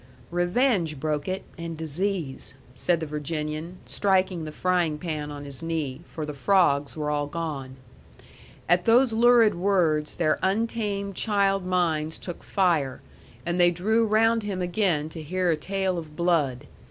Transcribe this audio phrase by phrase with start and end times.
[0.31, 6.01] "Revenge broke it, and disease," said the Virginian, striking the frying pan on his knee,
[6.07, 7.75] for the frogs were all gone.
[8.67, 13.03] At those lurid words their untamed child minds took fire,
[13.45, 16.65] and they drew round him again to hear a tale of blood.